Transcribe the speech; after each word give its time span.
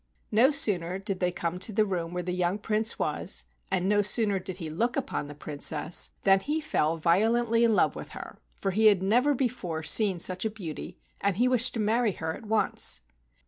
No 0.31 0.49
sooner 0.49 0.97
did 0.97 1.19
they 1.19 1.29
come 1.31 1.59
to 1.59 1.71
the 1.71 1.85
room 1.85 2.11
where 2.11 2.23
the 2.23 2.31
young 2.33 2.57
Prince 2.57 2.97
was, 2.97 3.45
and 3.69 3.87
no 3.87 4.01
sooner 4.01 4.39
did 4.39 4.57
he 4.57 4.67
look 4.67 4.97
upon 4.97 5.27
the 5.27 5.35
Princess, 5.35 6.09
than 6.23 6.39
he 6.39 6.59
fell 6.59 6.97
violently 6.97 7.63
in 7.63 7.75
love 7.75 7.95
with 7.95 8.09
her, 8.17 8.39
for 8.57 8.71
never 8.71 9.35
before 9.35 9.81
had 9.81 9.85
he 9.85 9.89
seen 9.89 10.17
such 10.17 10.43
a 10.43 10.49
beauty, 10.49 10.97
and 11.19 11.37
he 11.37 11.47
wished 11.47 11.75
to 11.75 11.79
marry 11.79 12.13
her 12.13 12.33
at 12.33 12.45
once. 12.47 13.01